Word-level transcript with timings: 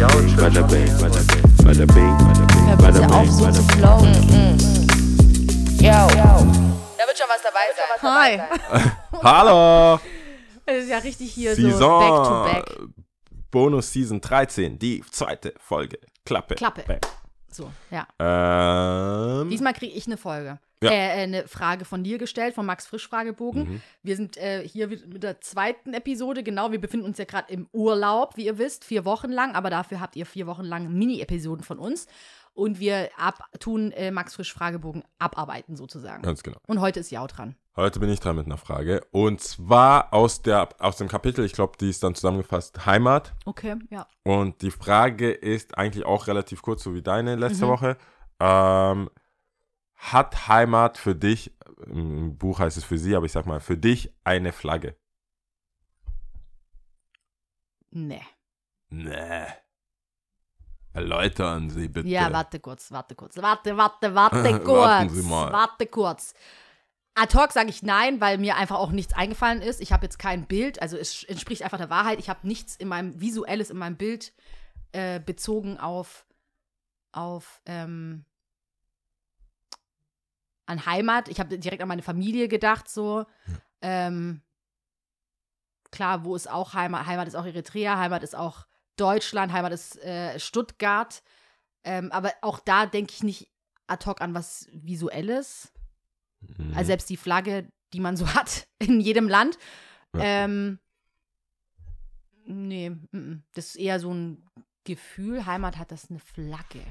Bada 0.00 0.62
bing, 0.62 0.88
bada 0.98 1.20
bing, 1.28 1.44
bada 1.62 1.86
bing, 1.86 2.16
bada 2.24 2.46
bing, 2.48 2.76
bada 2.80 3.00
bitte 3.00 3.14
auf, 3.14 3.20
bing, 3.20 3.32
so 3.32 3.50
zu 3.52 3.62
bing. 3.66 3.76
flowen. 3.76 4.14
Yo. 5.76 6.08
Da 6.96 7.04
wird 7.06 7.18
schon 7.18 7.28
was 7.28 7.42
dabei 7.42 7.66
sein. 7.76 8.00
Hi. 8.00 8.40
Hallo! 9.22 10.00
Das 10.64 10.76
ist 10.76 10.88
ja 10.88 10.98
richtig 10.98 11.34
hier 11.34 11.54
so 11.54 11.60
Saison 11.60 12.00
back 12.00 12.24
to 12.24 12.80
back. 12.80 13.44
Bonus 13.50 13.92
Season 13.92 14.22
13, 14.22 14.78
die 14.78 15.04
zweite 15.10 15.52
Folge. 15.58 15.98
Klappe. 16.24 16.54
Klappe. 16.54 16.82
Bang. 16.86 17.00
So, 17.50 17.70
ja. 17.90 18.06
Ähm, 18.18 19.50
Diesmal 19.50 19.74
kriege 19.74 19.92
ich 19.92 20.06
eine 20.06 20.16
Folge. 20.16 20.60
Ja. 20.82 20.90
Äh, 20.90 21.10
eine 21.22 21.46
Frage 21.46 21.84
von 21.84 22.02
dir 22.04 22.16
gestellt, 22.18 22.54
vom 22.54 22.64
Max 22.66 22.86
Frisch 22.86 23.06
Fragebogen. 23.06 23.62
Mhm. 23.68 23.82
Wir 24.02 24.16
sind 24.16 24.36
äh, 24.38 24.66
hier 24.66 24.88
mit 24.88 25.22
der 25.22 25.40
zweiten 25.40 25.92
Episode, 25.92 26.42
genau. 26.42 26.72
Wir 26.72 26.80
befinden 26.80 27.04
uns 27.06 27.18
ja 27.18 27.26
gerade 27.26 27.52
im 27.52 27.68
Urlaub, 27.72 28.36
wie 28.36 28.46
ihr 28.46 28.56
wisst, 28.58 28.84
vier 28.84 29.04
Wochen 29.04 29.30
lang, 29.30 29.54
aber 29.54 29.68
dafür 29.68 30.00
habt 30.00 30.16
ihr 30.16 30.24
vier 30.24 30.46
Wochen 30.46 30.64
lang 30.64 30.90
Mini-Episoden 30.92 31.62
von 31.64 31.78
uns. 31.78 32.06
Und 32.52 32.80
wir 32.80 33.10
ab, 33.16 33.44
tun 33.60 33.92
äh, 33.92 34.10
Max 34.10 34.34
Frisch 34.34 34.52
Fragebogen 34.52 35.04
abarbeiten 35.18 35.76
sozusagen. 35.76 36.22
ganz 36.22 36.42
genau. 36.42 36.58
Und 36.66 36.80
heute 36.80 37.00
ist 37.00 37.10
Jau 37.10 37.26
dran. 37.26 37.54
Heute 37.76 38.00
bin 38.00 38.10
ich 38.10 38.18
dran 38.20 38.36
mit 38.36 38.46
einer 38.46 38.56
Frage. 38.58 39.02
Und 39.12 39.40
zwar 39.40 40.12
aus, 40.12 40.42
der, 40.42 40.68
aus 40.80 40.96
dem 40.96 41.08
Kapitel, 41.08 41.44
ich 41.44 41.52
glaube, 41.52 41.74
die 41.80 41.88
ist 41.90 42.02
dann 42.02 42.14
zusammengefasst, 42.14 42.84
Heimat. 42.86 43.34
Okay, 43.44 43.76
ja. 43.90 44.06
Und 44.24 44.60
die 44.62 44.70
Frage 44.72 45.30
ist 45.30 45.78
eigentlich 45.78 46.04
auch 46.04 46.26
relativ 46.26 46.62
kurz, 46.62 46.82
so 46.82 46.94
wie 46.94 47.02
deine 47.02 47.36
letzte 47.36 47.66
Mhm. 47.66 47.70
Woche. 47.70 47.96
Ähm, 48.40 49.10
hat 50.00 50.48
Heimat 50.48 50.96
für 50.96 51.14
dich, 51.14 51.52
im 51.86 52.36
Buch 52.36 52.58
heißt 52.58 52.78
es 52.78 52.84
für 52.84 52.98
sie, 52.98 53.14
aber 53.14 53.26
ich 53.26 53.32
sag 53.32 53.46
mal, 53.46 53.60
für 53.60 53.76
dich 53.76 54.12
eine 54.24 54.52
Flagge? 54.52 54.96
Nee. 57.90 58.22
Nee. 58.88 59.46
Erläutern 60.92 61.70
Sie 61.70 61.88
bitte. 61.88 62.08
Ja, 62.08 62.32
warte 62.32 62.58
kurz, 62.58 62.90
warte 62.90 63.14
kurz. 63.14 63.36
Warte, 63.36 63.76
warte, 63.76 64.14
warte 64.14 64.44
Warten 64.44 64.64
kurz. 64.64 65.12
Sie 65.12 65.22
mal. 65.22 65.52
Warte 65.52 65.86
kurz. 65.86 66.34
Ad 67.14 67.36
hoc 67.36 67.52
sage 67.52 67.68
ich 67.68 67.82
nein, 67.82 68.20
weil 68.20 68.38
mir 68.38 68.56
einfach 68.56 68.76
auch 68.76 68.90
nichts 68.90 69.12
eingefallen 69.12 69.60
ist. 69.60 69.80
Ich 69.80 69.92
habe 69.92 70.06
jetzt 70.06 70.18
kein 70.18 70.46
Bild, 70.46 70.80
also 70.80 70.96
es 70.96 71.24
entspricht 71.24 71.62
einfach 71.62 71.78
der 71.78 71.90
Wahrheit. 71.90 72.18
Ich 72.18 72.30
habe 72.30 72.46
nichts 72.46 72.74
in 72.76 72.88
meinem 72.88 73.20
Visuelles 73.20 73.70
in 73.70 73.76
meinem 73.76 73.96
Bild 73.96 74.32
äh, 74.92 75.20
bezogen 75.20 75.78
auf, 75.78 76.26
auf 77.12 77.60
ähm, 77.66 78.24
an 80.70 80.86
Heimat. 80.86 81.28
Ich 81.28 81.40
habe 81.40 81.58
direkt 81.58 81.82
an 81.82 81.88
meine 81.88 82.02
Familie 82.02 82.48
gedacht, 82.48 82.88
so. 82.88 83.26
Ähm, 83.82 84.42
klar, 85.90 86.24
wo 86.24 86.36
ist 86.36 86.50
auch 86.50 86.74
Heimat? 86.74 87.06
Heimat 87.06 87.28
ist 87.28 87.34
auch 87.34 87.44
Eritrea, 87.44 87.98
Heimat 87.98 88.22
ist 88.22 88.36
auch 88.36 88.66
Deutschland, 88.96 89.52
Heimat 89.52 89.72
ist 89.72 90.02
äh, 90.02 90.38
Stuttgart. 90.38 91.22
Ähm, 91.84 92.12
aber 92.12 92.32
auch 92.42 92.60
da 92.60 92.86
denke 92.86 93.12
ich 93.12 93.22
nicht 93.22 93.50
ad 93.86 94.06
hoc 94.06 94.20
an 94.20 94.34
was 94.34 94.68
Visuelles. 94.72 95.72
Mhm. 96.40 96.72
Also 96.74 96.86
selbst 96.86 97.10
die 97.10 97.16
Flagge, 97.16 97.70
die 97.92 98.00
man 98.00 98.16
so 98.16 98.26
hat 98.34 98.68
in 98.78 99.00
jedem 99.00 99.28
Land. 99.28 99.58
Ja. 100.14 100.44
Ähm, 100.44 100.78
nee, 102.44 102.90
mm, 102.90 103.06
mm. 103.12 103.44
das 103.54 103.68
ist 103.68 103.76
eher 103.76 104.00
so 104.00 104.12
ein 104.12 104.44
Gefühl. 104.84 105.46
Heimat 105.46 105.78
hat 105.78 105.92
das 105.92 106.10
eine 106.10 106.20
Flagge. 106.20 106.82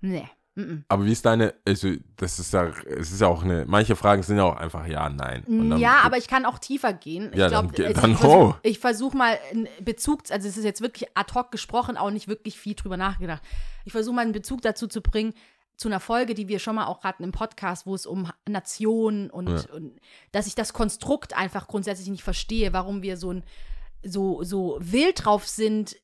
Nee. 0.00 0.28
Mm. 0.54 0.84
aber 0.88 1.04
wie 1.04 1.12
ist 1.12 1.24
deine, 1.24 1.54
also 1.66 1.92
das 2.16 2.38
ist 2.38 2.52
ja, 2.52 2.66
es 2.86 3.10
ist 3.12 3.20
ja 3.20 3.26
auch 3.26 3.42
eine, 3.42 3.64
manche 3.66 3.96
Fragen 3.96 4.22
sind 4.22 4.36
ja 4.36 4.44
auch 4.44 4.56
einfach 4.56 4.86
ja, 4.86 5.08
nein. 5.08 5.44
Und 5.46 5.70
dann- 5.70 5.78
Ja, 5.80 6.00
aber 6.04 6.18
ich 6.18 6.28
kann 6.28 6.44
auch 6.44 6.58
tiefer 6.58 6.92
gehen. 6.92 7.30
Ich 7.32 7.38
Ja, 7.38 7.48
glaub, 7.48 7.72
dann 7.74 7.86
also 7.86 8.00
dann 8.00 8.10
ich 8.12 8.18
versuch, 8.18 8.34
ho. 8.34 8.54
ich 8.62 8.78
versuche 8.78 9.16
mal 9.16 9.38
einen 9.50 9.68
Bezug, 9.82 10.22
also 10.30 10.48
es 10.48 10.56
ist 10.56 10.64
jetzt 10.64 10.80
wirklich 10.80 11.08
ad 11.14 11.32
hoc 11.34 11.50
gesprochen, 11.50 11.96
auch 11.96 12.10
nicht 12.10 12.28
wirklich 12.28 12.58
viel 12.58 12.74
drüber 12.74 12.96
nachgedacht. 12.96 13.42
Ich 13.84 13.92
versuche 13.92 14.14
mal 14.14 14.22
einen 14.22 14.32
Bezug 14.32 14.62
dazu 14.62 14.86
zu 14.86 15.00
bringen, 15.00 15.34
zu 15.76 15.88
einer 15.88 16.00
Folge, 16.00 16.34
die 16.34 16.46
wir 16.48 16.58
schon 16.60 16.76
mal 16.76 16.86
auch 16.86 17.02
hatten 17.02 17.24
im 17.24 17.32
Podcast, 17.32 17.86
wo 17.86 17.94
es 17.94 18.06
um 18.06 18.30
Nationen 18.48 19.30
und, 19.30 19.48
Ja. 19.48 19.74
und 19.74 19.98
dass 20.30 20.46
ich 20.46 20.54
das 20.54 20.72
Konstrukt 20.72 21.36
einfach 21.36 21.66
grundsätzlich 21.66 22.08
nicht 22.08 22.22
verstehe, 22.22 22.72
warum 22.72 23.02
wir 23.02 23.16
so 23.16 23.32
ein 23.32 23.42
so, 24.04 24.42
so 24.42 24.78
wild 24.80 25.24
drauf 25.24 25.46
sind, 25.46 25.96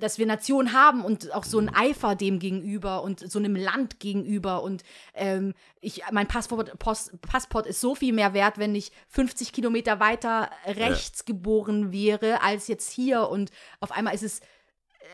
dass 0.00 0.18
wir 0.18 0.26
Nationen 0.26 0.72
haben 0.72 1.04
und 1.04 1.32
auch 1.34 1.44
so 1.44 1.58
ein 1.58 1.74
Eifer 1.74 2.14
dem 2.14 2.38
gegenüber 2.38 3.02
und 3.02 3.20
so 3.30 3.38
einem 3.38 3.56
Land 3.56 3.98
gegenüber. 3.98 4.62
Und 4.62 4.82
ähm, 5.14 5.54
ich, 5.80 6.02
mein 6.12 6.28
Passport, 6.28 6.78
Post, 6.78 7.20
Passport 7.22 7.66
ist 7.66 7.80
so 7.80 7.94
viel 7.94 8.12
mehr 8.12 8.34
wert, 8.34 8.58
wenn 8.58 8.74
ich 8.74 8.92
50 9.08 9.52
Kilometer 9.52 10.00
weiter 10.00 10.50
rechts 10.66 11.24
geboren 11.24 11.92
wäre, 11.92 12.42
als 12.42 12.68
jetzt 12.68 12.90
hier. 12.90 13.28
Und 13.28 13.50
auf 13.80 13.92
einmal 13.92 14.14
ist 14.14 14.22
es, 14.22 14.40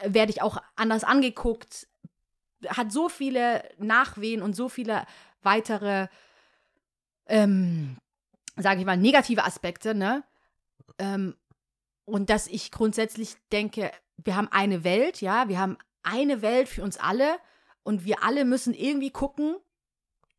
äh, 0.02 0.12
werde 0.12 0.30
ich 0.30 0.42
auch 0.42 0.58
anders 0.74 1.04
angeguckt. 1.04 1.86
Hat 2.66 2.90
so 2.90 3.08
viele 3.08 3.62
Nachwehen 3.78 4.42
und 4.42 4.56
so 4.56 4.68
viele 4.68 5.06
weitere, 5.42 6.08
ähm, 7.26 7.98
sage 8.56 8.80
ich 8.80 8.86
mal, 8.86 8.96
negative 8.96 9.44
Aspekte, 9.44 9.94
ne? 9.94 10.24
Ähm, 10.98 11.34
und 12.06 12.30
dass 12.30 12.46
ich 12.46 12.70
grundsätzlich 12.70 13.36
denke, 13.52 13.90
wir 14.16 14.36
haben 14.36 14.48
eine 14.50 14.82
Welt, 14.84 15.20
ja, 15.20 15.48
wir 15.48 15.58
haben 15.58 15.76
eine 16.02 16.40
Welt 16.40 16.68
für 16.68 16.82
uns 16.82 16.96
alle 16.96 17.36
und 17.82 18.04
wir 18.04 18.22
alle 18.24 18.44
müssen 18.44 18.72
irgendwie 18.72 19.10
gucken, 19.10 19.56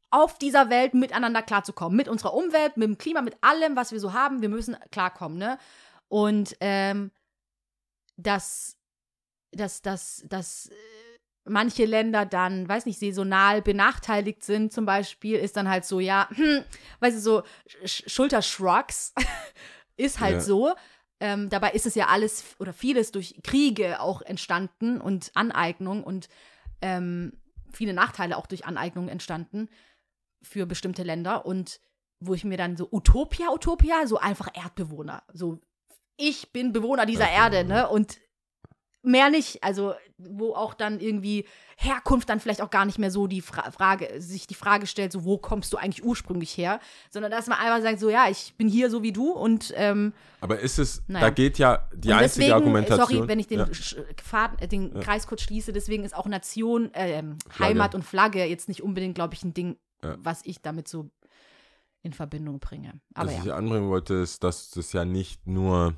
auf 0.10 0.38
dieser 0.38 0.70
Welt 0.70 0.94
miteinander 0.94 1.42
klarzukommen. 1.42 1.98
Mit 1.98 2.08
unserer 2.08 2.34
Umwelt, 2.34 2.78
mit 2.78 2.88
dem 2.88 2.98
Klima, 2.98 3.22
mit 3.22 3.38
allem, 3.42 3.76
was 3.76 3.92
wir 3.92 4.00
so 4.00 4.14
haben. 4.14 4.42
Wir 4.42 4.50
müssen 4.50 4.78
klarkommen, 4.92 5.38
ne? 5.38 5.60
Und 6.08 6.56
ähm, 6.62 7.12
dass, 8.16 8.78
dass, 9.52 9.82
dass, 9.82 10.24
dass 10.28 10.68
äh, 10.68 10.74
manche 11.44 11.86
Länder 11.86 12.26
dann, 12.26 12.68
weiß 12.68 12.86
nicht, 12.86 13.00
saisonal 13.00 13.62
benachteiligt 13.62 14.44
sind, 14.44 14.72
zum 14.72 14.86
Beispiel, 14.86 15.38
ist 15.38 15.58
dann 15.58 15.70
halt 15.70 15.84
so, 15.84 16.00
ja, 16.00 16.30
hm, 16.34 16.64
weißt 17.02 17.18
du, 17.18 17.22
so 17.22 17.44
Sch 17.86 18.04
Schulterschrugs 18.08 19.14
ist 19.98 20.22
halt 20.22 20.36
Ja. 20.36 20.42
so. 20.42 20.74
Ähm, 21.20 21.50
dabei 21.50 21.72
ist 21.72 21.86
es 21.86 21.96
ja 21.96 22.08
alles 22.08 22.56
oder 22.60 22.74
vieles 22.74 23.12
durch 23.12 23.40
Kriege 23.44 24.00
auch 24.00 24.22
entstanden 24.22 25.02
und 25.02 25.32
Aneignung 25.34 26.04
und 26.04 26.30
ähm, 26.82 27.34
viele 27.74 27.94
Nachteile 27.94 28.38
auch 28.38 28.46
durch 28.46 28.66
Aneignung 28.66 29.10
entstanden 29.10 29.70
für 30.42 30.66
bestimmte 30.66 31.04
Länder. 31.04 31.46
Und 31.46 31.80
wo 32.20 32.34
ich 32.34 32.44
mir 32.44 32.58
dann 32.58 32.78
so, 32.78 32.88
Utopia, 32.92 33.52
Utopia, 33.52 34.06
so 34.08 34.18
einfach 34.18 34.50
Erdbewohner. 34.54 35.24
So, 35.34 35.60
ich 36.18 36.52
bin 36.52 36.74
Bewohner 36.74 37.06
dieser 37.06 37.30
Erde, 37.30 37.64
ne? 37.64 37.88
Und 37.88 38.20
mehr 39.08 39.30
nicht. 39.30 39.64
Also, 39.64 39.94
wo 40.18 40.54
auch 40.54 40.74
dann 40.74 41.00
irgendwie 41.00 41.46
Herkunft 41.78 42.30
dann 42.30 42.40
vielleicht 42.40 42.62
auch 42.62 42.70
gar 42.70 42.86
nicht 42.86 42.98
mehr 43.00 43.12
so 43.12 43.28
die 43.28 43.42
Fra 43.42 43.70
Frage, 43.72 44.20
sich 44.20 44.48
die 44.48 44.56
Frage 44.56 44.88
stellt, 44.88 45.12
so, 45.12 45.26
wo 45.26 45.38
kommst 45.38 45.72
du 45.74 45.78
eigentlich 45.78 46.04
ursprünglich 46.04 46.58
her? 46.58 46.80
Sondern 47.10 47.32
dass 47.32 47.48
man 47.48 47.58
einfach 47.60 47.82
sagt, 47.82 48.00
so, 48.00 48.10
ja, 48.10 48.28
ich 48.30 48.56
bin 48.58 48.68
hier 48.68 48.90
so 48.90 49.04
wie 49.04 49.12
du 49.12 49.32
und 49.32 49.74
ähm, 49.76 50.14
Aber 50.42 50.60
ist 50.60 50.80
es, 50.80 51.04
Naja. 51.08 51.26
da 51.28 51.30
geht 51.32 51.58
ja 51.60 51.88
die 51.94 52.10
und 52.10 52.16
einzige 52.16 52.46
deswegen, 52.46 52.54
Argumentation. 52.54 53.08
sorry, 53.08 53.28
wenn 53.28 53.40
ich 53.40 53.48
den, 53.48 53.60
ja. 53.60 53.68
Faden, 54.24 54.58
äh, 54.60 54.68
den 54.68 54.94
Kreis 55.00 55.28
kurz 55.28 55.42
schließe, 55.44 55.72
deswegen 55.74 56.04
ist 56.04 56.16
auch 56.16 56.26
Nation, 56.28 56.94
äh. 56.94 57.24
Heimat 57.60 57.96
und 57.96 58.04
Flagge 58.04 58.44
jetzt 58.46 58.68
nicht 58.68 58.82
unbedingt, 58.82 59.16
glaube 59.16 59.34
ich, 59.36 59.44
ein 59.44 59.54
Ding, 59.54 59.78
Ja. 60.04 60.16
was 60.20 60.42
ich 60.46 60.62
damit 60.62 60.88
so 60.88 61.10
in 62.02 62.14
Verbindung 62.14 62.60
bringe. 62.60 62.94
Aber 63.14 63.28
Was 63.28 63.38
ja. 63.38 63.44
ich 63.46 63.54
anbringen 63.54 63.90
wollte, 63.90 64.16
ist, 64.16 64.44
dass 64.44 64.70
das 64.72 64.94
ja 64.94 65.04
nicht 65.06 65.46
nur, 65.46 65.94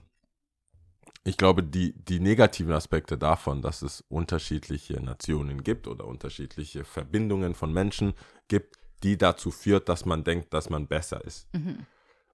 ich 1.30 1.38
glaube, 1.38 1.64
die, 1.64 1.94
die 1.94 2.20
negativen 2.20 2.74
Aspekte 2.74 3.18
davon, 3.18 3.62
dass 3.62 3.82
es 3.82 4.04
unterschiedliche 4.10 5.02
Nationen 5.02 5.64
gibt 5.64 5.88
oder 5.88 6.06
unterschiedliche 6.06 6.84
Verbindungen 6.84 7.54
von 7.56 7.72
Menschen 7.72 8.14
gibt, 8.48 8.78
die 9.04 9.18
dazu 9.18 9.52
führt, 9.52 9.88
dass 9.88 10.06
man 10.06 10.24
denkt, 10.24 10.54
dass 10.54 10.70
man 10.70 10.88
besser 10.88 11.24
ist. 11.24 11.48
Mhm. 11.54 11.86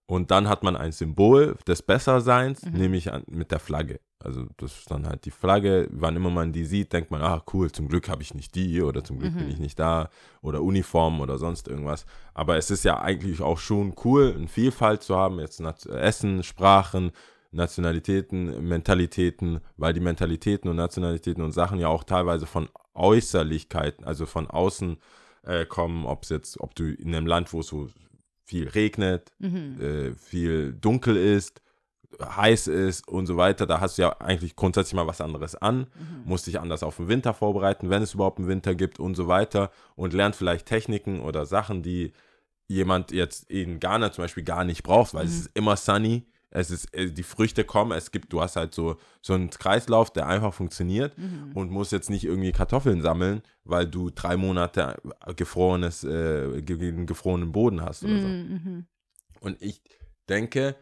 Und 0.07 0.29
dann 0.29 0.47
hat 0.47 0.61
man 0.63 0.75
ein 0.75 0.91
Symbol 0.91 1.57
des 1.67 1.81
Besserseins, 1.81 2.63
Mhm. 2.65 2.71
nämlich 2.77 3.11
an, 3.11 3.23
mit 3.27 3.51
der 3.51 3.59
Flagge. 3.59 3.99
Also 4.19 4.45
das 4.57 4.77
ist 4.79 4.91
dann 4.91 5.07
halt 5.07 5.25
die 5.25 5.31
Flagge. 5.31 5.87
Wann 5.91 6.15
immer 6.15 6.29
man 6.29 6.53
die 6.53 6.63
sieht, 6.65 6.93
denkt 6.93 7.11
man, 7.11 7.21
ah 7.21 7.43
cool, 7.53 7.71
zum 7.71 7.87
Glück 7.87 8.07
habe 8.09 8.21
ich 8.21 8.33
nicht 8.33 8.55
die 8.55 8.81
oder 8.81 9.03
zum 9.03 9.19
Glück 9.19 9.33
Mhm. 9.33 9.37
bin 9.39 9.49
ich 9.49 9.59
nicht 9.59 9.77
da 9.79 10.09
oder 10.41 10.61
Uniform 10.61 11.21
oder 11.21 11.37
sonst 11.37 11.67
irgendwas. 11.67 12.05
Aber 12.33 12.55
es 12.57 12.71
ist 12.71 12.85
ja 12.85 12.99
eigentlich 12.99 13.41
auch 13.41 13.57
schon 13.59 13.93
cool, 14.03 14.33
eine 14.35 14.47
Vielfalt 14.47 15.01
zu 15.03 15.15
haben, 15.15 15.39
jetzt 15.39 15.59
Essen, 15.87 16.43
Sprachen, 16.43 17.11
Nationalitäten, 17.55 18.67
Mentalitäten, 18.67 19.59
weil 19.77 19.93
die 19.93 19.99
Mentalitäten 19.99 20.69
und 20.69 20.75
Nationalitäten 20.77 21.43
und 21.43 21.51
Sachen 21.51 21.79
ja 21.79 21.87
auch 21.87 22.03
teilweise 22.03 22.45
von 22.45 22.69
Äußerlichkeiten, 22.93 24.05
also 24.05 24.25
von 24.25 24.47
außen 24.47 24.97
äh, 25.43 25.65
kommen, 25.65 26.05
ob 26.05 26.23
es 26.23 26.29
jetzt, 26.29 26.59
ob 26.59 26.75
du 26.75 26.83
in 26.91 27.15
einem 27.15 27.27
Land, 27.27 27.53
wo 27.53 27.59
es 27.61 27.67
so 27.67 27.89
viel 28.43 28.67
regnet, 28.69 29.31
Mhm. 29.39 29.81
äh, 29.81 30.13
viel 30.15 30.73
dunkel 30.73 31.15
ist, 31.17 31.61
heiß 32.21 32.67
ist 32.67 33.07
und 33.07 33.25
so 33.25 33.35
weiter, 33.37 33.65
da 33.65 33.81
hast 33.81 33.97
du 33.97 34.03
ja 34.03 34.09
eigentlich 34.19 34.55
grundsätzlich 34.55 34.93
mal 34.93 35.07
was 35.07 35.19
anderes 35.19 35.55
an, 35.55 35.87
musst 36.23 36.47
dich 36.47 36.59
anders 36.59 36.81
auf 36.83 36.97
den 36.97 37.09
Winter 37.09 37.33
vorbereiten, 37.33 37.89
wenn 37.89 38.03
es 38.03 38.13
überhaupt 38.13 38.39
einen 38.39 38.47
Winter 38.47 38.73
gibt 38.73 38.99
und 38.99 39.15
so 39.15 39.27
weiter 39.27 39.69
und 39.95 40.13
lernt 40.13 40.35
vielleicht 40.35 40.65
Techniken 40.65 41.19
oder 41.19 41.45
Sachen, 41.45 41.83
die 41.83 42.13
jemand 42.67 43.11
jetzt 43.11 43.49
in 43.49 43.79
Ghana 43.79 44.11
zum 44.11 44.23
Beispiel 44.23 44.43
gar 44.43 44.63
nicht 44.63 44.83
braucht, 44.83 45.13
weil 45.13 45.25
es 45.25 45.39
ist 45.41 45.51
immer 45.55 45.75
sunny, 45.75 46.25
Es 46.57 46.71
ist, 46.71 46.93
äh, 46.95 47.11
die 47.11 47.23
Früchte 47.23 47.63
kommen, 47.65 47.91
es 47.91 48.11
gibt, 48.11 48.31
du 48.31 48.41
hast 48.41 48.55
halt 48.55 48.73
so, 48.73 48.97
so 49.21 49.33
einen 49.33 49.49
Kreislauf, 49.49 50.11
der 50.11 50.27
einfach 50.27 50.53
funktioniert 50.53 51.17
Mhm. 51.17 51.51
und 51.53 51.69
musst 51.71 51.91
jetzt 51.91 52.09
nicht 52.09 52.23
irgendwie 52.23 52.51
Kartoffeln 52.51 53.01
sammeln, 53.01 53.41
weil 53.63 53.85
du 53.87 54.09
drei 54.09 54.37
Monate 54.37 54.95
gefrorenes, 55.35 56.03
äh, 56.03 56.61
ge- 56.61 56.89
einen 56.89 57.05
gefrorenen 57.07 57.51
Boden 57.51 57.81
hast 57.81 58.03
oder 58.03 58.19
so. 58.21 58.27
Mhm. 58.27 58.85
Und 59.41 59.61
ich 59.61 59.81
denke, 60.29 60.75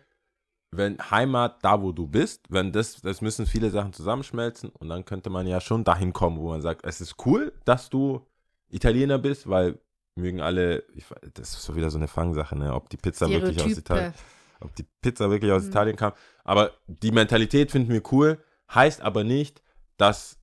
wenn 0.71 0.97
Heimat 1.11 1.63
da, 1.63 1.81
wo 1.81 1.91
du 1.91 2.07
bist, 2.07 2.45
wenn 2.49 2.71
das, 2.71 3.01
das 3.01 3.21
müssen 3.21 3.45
viele 3.45 3.69
Sachen 3.69 3.93
zusammenschmelzen 3.93 4.69
und 4.69 4.89
dann 4.89 5.05
könnte 5.05 5.29
man 5.29 5.45
ja 5.47 5.61
schon 5.61 5.83
dahin 5.83 6.13
kommen, 6.13 6.37
wo 6.39 6.49
man 6.49 6.61
sagt, 6.61 6.85
es 6.85 6.99
ist 7.01 7.15
cool, 7.25 7.51
dass 7.65 7.89
du 7.89 8.25
Italiener 8.69 9.19
bist, 9.19 9.47
weil 9.47 9.79
mögen 10.15 10.41
alle, 10.41 10.83
ich, 10.95 11.05
das 11.33 11.53
ist 11.53 11.63
so 11.63 11.75
wieder 11.75 11.89
so 11.91 11.97
eine 11.97 12.07
Fangsache, 12.07 12.55
ne, 12.57 12.73
ob 12.73 12.89
die 12.89 12.97
Pizza 12.97 13.27
wirklich 13.29 13.57
aus 13.61 13.65
Italien, 13.77 14.13
Stereotype. 14.13 14.23
Ob 14.63 14.75
die 14.75 14.85
Pizza 15.01 15.29
wirklich 15.29 15.51
aus 15.51 15.63
Mhm. 15.63 15.69
Italien 15.69 15.95
kam. 15.95 16.13
Aber 16.43 16.71
die 16.87 17.11
Mentalität 17.11 17.71
finden 17.71 17.91
wir 17.91 18.01
cool, 18.11 18.43
heißt 18.73 19.01
aber 19.01 19.23
nicht, 19.23 19.61
dass 19.97 20.39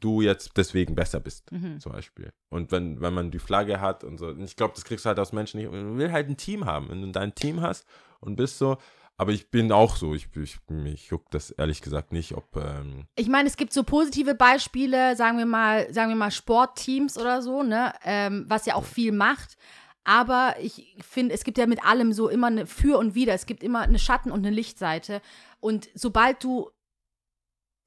du 0.00 0.20
jetzt 0.22 0.52
deswegen 0.56 0.94
besser 0.94 1.20
bist, 1.20 1.50
Mhm. 1.52 1.78
zum 1.80 1.92
Beispiel. 1.92 2.32
Und 2.48 2.72
wenn, 2.72 3.00
wenn 3.00 3.14
man 3.14 3.30
die 3.30 3.38
Flagge 3.38 3.80
hat 3.80 4.04
und 4.04 4.18
so, 4.18 4.28
und 4.28 4.42
ich 4.42 4.56
glaube, 4.56 4.74
das 4.74 4.84
kriegst 4.84 5.04
du 5.04 5.08
halt 5.08 5.18
aus 5.18 5.32
Menschen 5.32 5.60
nicht. 5.60 5.70
Man 5.70 5.98
will 5.98 6.10
halt 6.12 6.28
ein 6.28 6.36
Team 6.36 6.64
haben. 6.64 6.88
Wenn 6.90 7.02
du 7.02 7.10
dein 7.12 7.34
Team 7.34 7.60
hast 7.60 7.86
und 8.20 8.36
bist 8.36 8.58
so, 8.58 8.78
aber 9.18 9.32
ich 9.32 9.50
bin 9.50 9.70
auch 9.70 9.94
so, 9.96 10.14
ich, 10.14 10.28
ich 10.36 10.58
mich 10.68 11.08
juckt 11.10 11.34
das 11.34 11.50
ehrlich 11.50 11.82
gesagt 11.82 12.12
nicht, 12.12 12.32
ob 12.34 12.56
ähm, 12.56 13.06
Ich 13.14 13.28
meine, 13.28 13.48
es 13.48 13.56
gibt 13.56 13.72
so 13.72 13.84
positive 13.84 14.34
Beispiele, 14.34 15.14
sagen 15.14 15.38
wir 15.38 15.46
mal, 15.46 15.92
sagen 15.92 16.08
wir 16.10 16.16
mal 16.16 16.30
Sportteams 16.30 17.18
oder 17.18 17.42
so, 17.42 17.62
ne, 17.62 17.92
ähm, 18.04 18.46
was 18.48 18.66
ja 18.66 18.74
auch 18.74 18.84
viel 18.84 19.12
macht. 19.12 19.56
Aber 20.04 20.56
ich 20.60 20.96
finde, 21.00 21.34
es 21.34 21.44
gibt 21.44 21.58
ja 21.58 21.66
mit 21.66 21.84
allem 21.84 22.12
so 22.12 22.28
immer 22.28 22.48
eine 22.48 22.66
Für 22.66 22.98
und 22.98 23.14
Wider. 23.14 23.34
Es 23.34 23.46
gibt 23.46 23.62
immer 23.62 23.80
eine 23.82 23.98
Schatten- 23.98 24.32
und 24.32 24.44
eine 24.44 24.54
Lichtseite. 24.54 25.20
Und 25.60 25.88
sobald 25.94 26.42
du, 26.42 26.70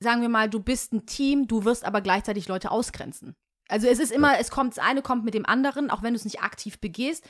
sagen 0.01 0.21
wir 0.21 0.29
mal, 0.29 0.49
du 0.49 0.59
bist 0.59 0.93
ein 0.93 1.05
Team, 1.05 1.47
du 1.47 1.65
wirst 1.65 1.83
aber 1.83 2.01
gleichzeitig 2.01 2.47
Leute 2.47 2.71
ausgrenzen. 2.71 3.35
Also 3.67 3.87
es 3.87 3.99
ist 3.99 4.11
immer, 4.11 4.39
es 4.39 4.51
kommt, 4.51 4.77
das 4.77 4.83
eine 4.83 5.01
kommt 5.01 5.25
mit 5.25 5.33
dem 5.33 5.45
anderen, 5.45 5.89
auch 5.89 6.03
wenn 6.03 6.13
du 6.13 6.17
es 6.17 6.25
nicht 6.25 6.41
aktiv 6.41 6.79
begehst. 6.79 7.27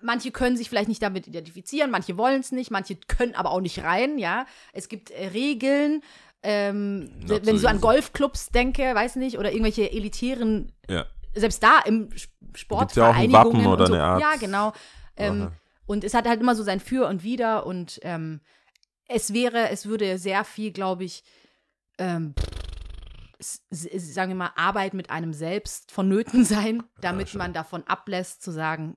Manche 0.00 0.30
können 0.30 0.56
sich 0.56 0.68
vielleicht 0.68 0.88
nicht 0.88 1.02
damit 1.02 1.26
identifizieren, 1.26 1.90
manche 1.90 2.16
wollen 2.16 2.40
es 2.40 2.52
nicht, 2.52 2.70
manche 2.70 2.96
können 2.96 3.34
aber 3.34 3.50
auch 3.50 3.60
nicht 3.60 3.82
rein, 3.82 4.18
ja. 4.18 4.46
Es 4.72 4.88
gibt 4.88 5.10
äh, 5.10 5.28
Regeln, 5.28 6.02
ähm, 6.44 7.10
wenn 7.26 7.56
ich 7.56 7.62
so 7.62 7.68
an. 7.68 7.80
Golfclubs 7.80 8.50
denke, 8.50 8.82
weiß 8.94 9.16
nicht, 9.16 9.38
oder 9.38 9.50
irgendwelche 9.50 9.90
elitären, 9.90 10.72
ja. 10.88 11.06
Selbst 11.34 11.62
da 11.62 11.78
im 11.80 12.10
Sp- 12.12 12.78
Gibt's 12.78 12.94
ja 12.96 13.10
auch 13.10 13.14
ein 13.14 13.32
Wappen 13.32 13.66
oder 13.66 13.86
so. 13.86 13.94
eine 13.94 14.02
Art- 14.04 14.20
Ja, 14.20 14.36
genau. 14.36 14.72
Ähm, 15.16 15.50
und 15.86 16.04
es 16.04 16.14
hat 16.14 16.26
halt 16.26 16.40
immer 16.40 16.54
so 16.54 16.62
sein 16.62 16.80
Für 16.80 17.06
und 17.08 17.22
Wider 17.22 17.66
und 17.66 17.98
ähm, 18.02 18.40
es 19.08 19.32
wäre, 19.32 19.68
es 19.70 19.86
würde 19.86 20.18
sehr 20.18 20.44
viel, 20.44 20.70
glaube 20.72 21.04
ich, 21.04 21.22
ähm, 21.98 22.34
sagen 23.70 24.30
wir 24.30 24.36
mal, 24.36 24.52
Arbeit 24.56 24.94
mit 24.94 25.10
einem 25.10 25.32
selbst 25.32 25.90
vonnöten 25.92 26.44
sein, 26.46 26.82
damit 27.00 27.30
schon. 27.30 27.38
man 27.38 27.52
davon 27.52 27.82
ablässt 27.86 28.42
zu 28.42 28.50
sagen, 28.52 28.96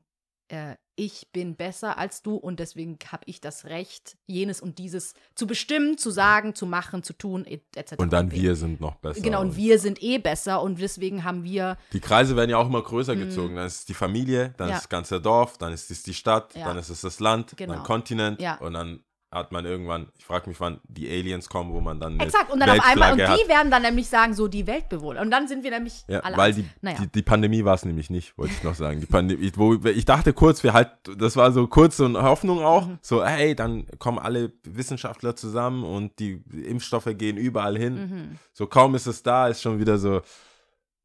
äh, 0.49 0.75
ich 0.97 1.27
bin 1.33 1.55
besser 1.57 1.97
als 1.97 2.21
du 2.21 2.35
und 2.35 2.59
deswegen 2.59 2.97
habe 3.11 3.23
ich 3.25 3.41
das 3.41 3.65
Recht, 3.65 4.15
jenes 4.27 4.61
und 4.61 4.77
dieses 4.79 5.13
zu 5.35 5.45
bestimmen, 5.45 5.97
zu 5.97 6.09
sagen, 6.09 6.55
zu 6.55 6.65
machen, 6.65 7.03
zu 7.03 7.11
tun, 7.13 7.43
et- 7.45 7.65
etc. 7.75 7.95
Und 7.97 8.13
dann 8.13 8.31
wir 8.31 8.55
sind 8.55 8.79
noch 8.79 8.95
besser. 8.95 9.19
Genau, 9.21 9.41
und 9.41 9.57
wir 9.57 9.77
sind 9.79 10.01
eh 10.01 10.19
besser 10.19 10.61
und 10.61 10.79
deswegen 10.79 11.23
haben 11.25 11.43
wir, 11.43 11.77
Die 11.91 11.99
Kreise 11.99 12.35
werden 12.37 12.49
ja 12.49 12.57
auch 12.57 12.67
immer 12.67 12.81
größer 12.81 13.15
gezogen. 13.17 13.55
Dann 13.57 13.65
ist 13.67 13.79
es 13.79 13.85
die 13.85 13.93
Familie, 13.93 14.53
dann. 14.57 14.69
Ja. 14.69 14.75
ist 14.75 14.83
das 14.83 14.89
ganze 14.89 15.19
Dorf, 15.19 15.57
dann 15.57 15.73
ist 15.73 15.91
es 15.91 16.03
die 16.03 16.13
Stadt, 16.13 16.55
Ja. 16.55 16.67
dann 16.67 16.77
ist 16.77 16.89
es 16.89 17.01
das 17.01 17.19
Land, 17.19 17.57
Genau. 17.57 17.73
dann 17.73 17.83
Kontinent 17.83 18.39
Ja. 18.41 18.55
und 18.59 18.73
dann 18.73 19.03
hat 19.35 19.51
man 19.51 19.65
irgendwann, 19.65 20.07
ich 20.17 20.25
frage 20.25 20.49
mich, 20.49 20.59
wann 20.59 20.79
die 20.87 21.07
Aliens 21.09 21.49
kommen, 21.49 21.71
wo 21.73 21.81
man 21.81 21.99
dann 21.99 22.19
exakt, 22.19 22.51
und 22.51 22.59
dann 22.59 22.69
auf 22.71 22.85
einmal, 22.85 23.11
und 23.11 23.19
die 23.19 23.47
werden 23.49 23.69
dann 23.69 23.81
nämlich 23.83 24.07
sagen, 24.07 24.33
so 24.33 24.47
die 24.47 24.65
Weltbewohner. 24.65 25.21
Und 25.21 25.29
dann 25.29 25.47
sind 25.47 25.63
wir 25.63 25.71
nämlich 25.71 26.03
Ja, 26.07 26.21
alle 26.21 26.37
weil 26.37 26.53
die, 26.53 26.65
naja. 26.81 26.97
die, 27.01 27.07
die 27.07 27.21
Pandemie 27.21 27.63
war 27.65 27.75
es 27.75 27.85
nämlich 27.85 28.09
nicht, 28.09 28.37
wollte 28.37 28.53
ich 28.53 28.63
noch 28.63 28.75
sagen. 28.75 29.01
Die 29.01 29.05
Pandemie, 29.05 29.51
wo, 29.55 29.73
ich 29.75 30.05
dachte 30.05 30.33
kurz, 30.33 30.63
wir 30.63 30.73
halt, 30.73 30.89
das 31.17 31.35
war 31.35 31.51
so 31.51 31.67
kurz 31.67 31.97
so 31.97 32.05
eine 32.05 32.23
Hoffnung 32.23 32.63
auch, 32.63 32.87
Mhm. 32.87 32.97
so, 33.01 33.23
hey, 33.25 33.55
dann 33.55 33.85
kommen 33.99 34.17
alle 34.19 34.53
Wissenschaftler 34.63 35.35
zusammen 35.35 35.83
und 35.83 36.17
die 36.19 36.41
Impfstoffe 36.65 37.09
gehen 37.17 37.37
überall 37.37 37.77
hin. 37.77 37.93
Mhm. 37.95 38.39
So 38.53 38.65
kaum 38.67 38.95
ist 38.95 39.05
es 39.05 39.21
da, 39.21 39.47
ist 39.49 39.61
schon 39.61 39.79
wieder 39.79 39.97
so, 39.97 40.21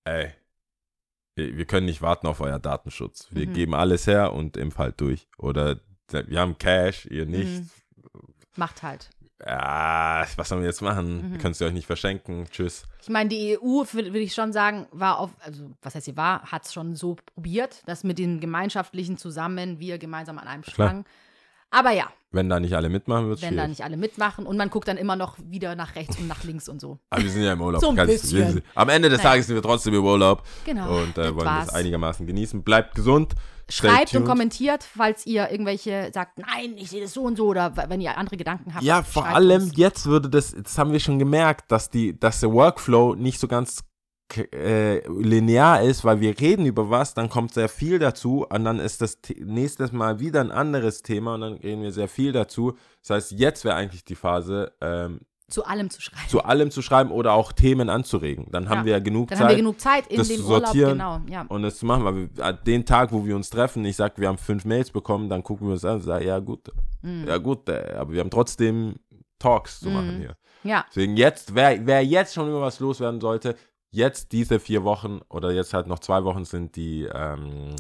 ey, 0.05 0.31
wir 1.35 1.57
wir 1.57 1.65
können 1.65 1.87
nicht 1.87 2.01
warten 2.03 2.27
auf 2.27 2.41
euer 2.41 2.59
Datenschutz. 2.59 3.27
Wir 3.31 3.47
Mhm. 3.49 3.53
geben 3.55 3.75
alles 3.75 4.07
her 4.07 4.33
und 4.33 4.57
impf 4.57 4.79
halt 4.79 5.01
durch. 5.01 5.27
Oder 5.39 5.81
wir 6.13 6.41
haben 6.41 6.59
Cash, 6.59 7.07
ihr 7.07 7.27
nicht. 7.27 7.63
Macht 8.61 8.83
halt. 8.83 9.09
Ah, 9.43 10.27
was 10.37 10.51
sollen 10.51 10.61
wir 10.61 10.69
jetzt 10.69 10.83
machen? 10.83 11.33
Mhm. 11.33 11.39
Können 11.39 11.53
es 11.53 11.63
euch 11.63 11.73
nicht 11.73 11.87
verschenken. 11.87 12.47
Tschüss. 12.51 12.85
Ich 13.01 13.09
meine, 13.09 13.31
die 13.31 13.57
EU, 13.59 13.85
würde 13.91 14.19
ich 14.19 14.35
schon 14.35 14.53
sagen, 14.53 14.87
war 14.93 15.19
auf, 15.19 15.31
also 15.41 15.71
was 15.81 15.95
heißt 15.95 16.05
sie 16.05 16.17
war, 16.19 16.43
hat 16.43 16.67
es 16.67 16.75
schon 16.75 16.95
so 16.95 17.17
probiert, 17.35 17.83
das 17.87 18.05
mit 18.05 18.19
den 18.19 18.39
gemeinschaftlichen 18.39 19.17
zusammen, 19.17 19.79
wir 19.81 19.97
gemeinsam 19.97 20.37
an 20.37 20.47
einem 20.47 20.63
Klar. 20.63 21.05
Aber 21.71 21.93
ja, 21.93 22.09
Wenn 22.33 22.49
da 22.49 22.59
nicht 22.61 22.75
alle 22.75 22.89
mitmachen, 22.89 23.29
wird 23.29 23.39
es 23.39 23.43
wenn 23.43 23.57
da 23.57 23.63
schwierig. 23.63 23.79
nicht 23.79 23.85
alle 23.85 23.97
mitmachen 23.97 24.47
und 24.47 24.57
man 24.57 24.71
guckt 24.71 24.89
dann 24.89 24.97
immer 24.97 25.17
noch 25.17 25.37
wieder 25.39 25.75
nach 25.77 25.95
rechts 25.97 26.19
und 26.19 26.27
nach 26.29 26.43
links 26.45 26.69
und 26.69 26.81
so. 26.81 26.99
Aber 27.11 27.23
wir 27.23 27.31
sind 27.31 27.43
ja 27.43 27.53
im 27.53 27.61
Urlaub. 27.61 27.81
So 27.81 27.91
ein 27.91 27.97
Ganz- 27.97 28.11
bisschen. 28.23 28.57
wir 28.57 28.63
Am 28.75 28.89
Ende 28.89 29.09
des. 29.09 29.21
Tages 29.21 29.47
sind 29.47 29.55
wir 29.57 29.63
trotzdem 29.63 29.95
im 29.95 30.05
Urlaub 30.05 30.43
Genau. 30.65 30.99
und 31.03 31.17
äh, 31.19 31.35
wollen 31.35 31.47
war's. 31.47 31.67
das 31.67 31.75
einigermaßen 31.75 32.27
genießen. 32.27 32.63
Bleibt 32.63 32.95
gesund. 32.95 33.35
Schreibt 33.69 34.13
und 34.17 34.25
kommentiert, 34.25 34.83
falls 34.83 35.27
ihr 35.27 35.49
irgendwelche 35.49 36.11
sagt, 36.13 36.39
nein, 36.39 36.75
ich 36.77 36.91
sehe 36.91 37.03
das 37.03 37.13
so 37.13 37.23
und 37.23 37.37
so 37.37 37.47
oder 37.47 37.73
wenn 37.89 38.01
ihr 38.01 38.19
andere 38.19 38.37
Gedanken 38.37 38.75
habt. 38.75 38.83
Ja, 38.83 39.05
vor 39.05 39.27
allem 39.27 39.63
uns. 39.63 39.77
jetzt 39.77 40.07
würde 40.07 40.29
das, 40.29 40.51
jetzt 40.51 40.77
haben 40.77 40.91
wir 40.91 40.99
schon 40.99 41.21
gemerkt, 41.21 41.71
dass 41.71 41.89
die, 41.89 42.19
dass 42.19 42.41
der 42.41 42.53
Workflow 42.53 43.15
nicht 43.15 43.39
so 43.39 43.47
ganz 43.47 43.85
äh, 44.37 45.07
linear 45.09 45.83
ist, 45.83 46.05
weil 46.05 46.21
wir 46.21 46.39
reden 46.41 46.67
über 46.67 46.91
was, 46.91 47.15
dann 47.15 47.29
kommt 47.29 47.55
sehr 47.55 47.69
viel 47.69 47.99
dazu 47.99 48.47
und 48.49 48.65
dann 48.65 48.79
ist 48.79 49.01
das 49.01 49.19
nächstes 49.39 49.93
Mal 49.93 50.21
wieder 50.21 50.41
ein 50.41 50.51
anderes 50.51 51.03
Thema 51.03 51.35
und 51.35 51.41
dann 51.43 51.53
reden 51.55 51.83
wir 51.83 51.93
sehr 51.93 52.09
viel 52.09 52.33
dazu. 52.33 52.75
Das 53.03 53.11
heißt, 53.11 53.33
jetzt 53.33 53.65
wäre 53.65 53.75
eigentlich 53.77 54.05
die 54.05 54.15
Phase, 54.15 54.73
ähm, 54.81 55.21
zu 55.49 55.65
allem 55.65 55.91
zu 55.91 56.01
schreiben. 56.01 56.29
zu 56.29 56.45
allem 56.45 56.71
zu 56.71 56.81
schreiben 56.81 57.11
oder 57.11 57.33
auch 57.33 57.51
Themen 57.51 57.91
anzuregen. 57.91 58.47
Dann 58.53 58.69
haben 58.69 58.79
Ja. 58.81 58.85
wir 58.85 58.93
ja 58.93 58.99
genug 59.01 59.29
dann 59.31 59.39
Zeit. 59.39 59.45
haben 59.47 59.51
wir 59.51 59.57
genug 59.57 59.81
Zeit 59.81 60.07
in 60.07 60.19
das 60.19 60.29
dem 60.29 60.37
zu 60.37 60.45
Urlaub, 60.47 60.67
sortieren 60.67 60.93
genau, 60.93 61.21
ja. 61.29 61.43
und 61.49 61.63
das 61.63 61.79
zu 61.79 61.87
machen, 61.87 62.05
weil 62.05 62.15
wir, 62.37 62.45
an 62.45 62.59
den 62.67 62.87
Tag, 62.87 63.11
wo 63.11 63.27
wir 63.27 63.35
uns 63.35 63.51
treffen, 63.51 63.85
ich 63.85 63.97
sag, 63.97 64.17
wir 64.21 64.29
haben 64.29 64.39
fünf 64.39 64.65
Mails 64.65 64.93
bekommen, 64.93 65.29
dann 65.29 65.43
gucken 65.43 65.67
wir 65.67 65.73
uns 65.73 65.85
an 65.85 65.97
und 65.97 66.03
sagen, 66.03 66.25
ja 66.25 66.39
gut, 66.39 66.71
Mhm. 67.03 67.27
ja 67.27 67.39
gut, 67.39 67.69
äh, 67.69 67.95
aber 67.99 68.13
wir 68.13 68.21
haben 68.21 68.31
trotzdem 68.31 68.95
Talks 69.41 69.81
zu 69.81 69.89
machen 69.89 70.19
hier. 70.19 70.37
Ja, 70.63 70.85
Deswegen 70.91 71.17
jetzt, 71.17 71.55
wer, 71.55 71.85
wer 71.87 72.05
jetzt 72.05 72.35
schon 72.35 72.49
über 72.49 72.61
was 72.61 72.79
loswerden 72.79 73.21
sollte, 73.21 73.57
jetzt 73.91 74.33
diese 74.33 74.61
vier 74.61 74.85
Wochen 74.85 75.21
oder 75.29 75.51
jetzt 75.53 75.75
halt 75.75 75.87
noch 75.87 75.99
zwei 75.99 76.25
Wochen 76.25 76.45
sind 76.45 76.77
die, 76.77 77.09
ähm, 77.13 77.75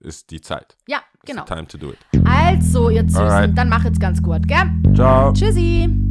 ist 0.00 0.30
die 0.30 0.40
Zeit. 0.40 0.76
ja, 0.88 0.98
It's 1.22 1.32
genau. 1.32 1.44
the 1.46 1.54
time 1.54 1.66
to 1.66 1.78
do 1.78 1.90
it. 1.92 1.98
Also, 2.26 2.90
ihr 2.90 3.02
Süßen, 3.02 3.16
Alright. 3.20 3.56
dann 3.58 3.68
mach 3.68 3.84
jetzt 3.84 4.00
ganz 4.00 4.22
gut, 4.22 4.46
gell? 4.46 4.70
Ciao. 4.94 5.32
Tschüssi. 5.32 6.03